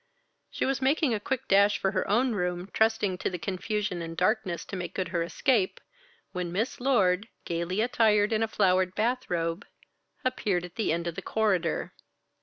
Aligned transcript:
She 0.49 0.65
was 0.65 0.81
making 0.81 1.13
a 1.13 1.19
quick 1.19 1.47
dash 1.47 1.77
for 1.77 1.91
her 1.91 2.09
own 2.09 2.31
room, 2.33 2.71
trusting 2.73 3.19
to 3.19 3.29
the 3.29 3.37
confusion 3.37 4.01
and 4.01 4.17
darkness 4.17 4.65
to 4.65 4.75
make 4.75 4.95
good 4.95 5.09
her 5.09 5.21
escape, 5.21 5.79
when 6.31 6.51
Miss 6.51 6.79
Lord, 6.79 7.27
gaily 7.45 7.81
attired 7.81 8.33
in 8.33 8.41
a 8.41 8.47
flowered 8.47 8.95
bath 8.95 9.29
robe, 9.29 9.63
appeared 10.25 10.65
at 10.65 10.73
the 10.75 10.91
end 10.91 11.05
of 11.05 11.13
the 11.13 11.21
corridor. 11.21 11.93